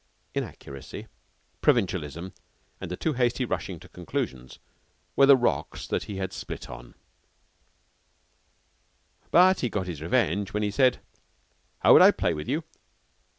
[0.33, 1.05] Inaccuracy,
[1.61, 2.33] provincialism,
[2.79, 4.57] and a too hasty rushing to conclusions,
[5.15, 6.95] were the rocks that he had split on,
[9.29, 11.01] but he got his revenge when he said:
[11.81, 12.63] "How would I play with you?